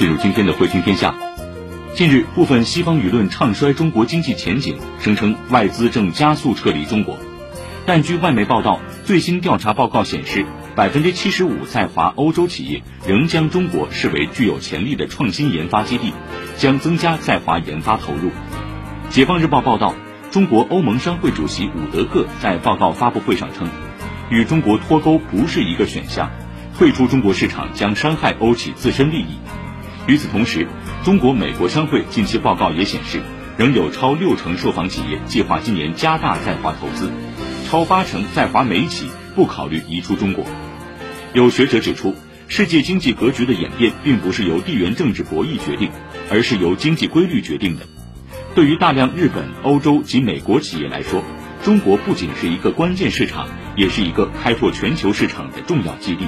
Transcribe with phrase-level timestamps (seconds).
[0.00, 1.14] 进入今天的汇听天下。
[1.94, 7.18] 近日，部分西方舆论唱衰中国经济前景，声称外资正加速撤离中国。
[7.84, 16.14] 但据外媒报道，最新调查报告显示，百分之七十五在华欧洲企业仍将中国视为具有潜力的创新研发基地，
[16.56, 18.30] 将增加在华研发投入。
[19.10, 19.94] 解放日报报道，
[20.30, 23.68] 中国欧盟商会主席伍德克在报告发布会上称，
[24.30, 26.30] 与中国脱钩不是一个选项，
[26.78, 29.36] 退出中国市场将伤害欧企自身利益。
[30.10, 30.66] 与此同时，
[31.04, 33.20] 中国美国商会近期报告也显示，
[33.56, 37.08] 仍有超六成受访企业计划今年加大在华投资，
[37.68, 40.44] 超八成在华美企不考虑移出中国。
[41.32, 42.16] 有学者指出，
[42.48, 45.92] 世界经济格局的演变并不是由地缘政治博弈决定，
[46.28, 47.86] 而是由经济规律决定的。
[48.56, 51.22] 对于大量日本、欧洲及美国企业来说，
[51.62, 56.26] 中国不仅是一个关键市场，也是一个开拓全球市场的重要基地。